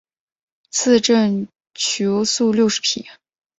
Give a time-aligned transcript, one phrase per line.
[0.71, 3.05] 赐郑璩素六十匹。